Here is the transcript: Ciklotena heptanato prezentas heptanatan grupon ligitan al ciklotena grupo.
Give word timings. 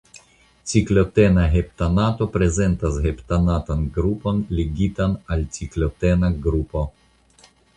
Ciklotena 0.69 1.43
heptanato 1.55 2.27
prezentas 2.37 2.97
heptanatan 3.05 3.85
grupon 3.99 4.41
ligitan 4.61 5.15
al 5.37 5.45
ciklotena 5.59 6.33
grupo. 6.49 6.87